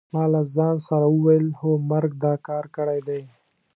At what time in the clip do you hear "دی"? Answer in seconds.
3.07-3.21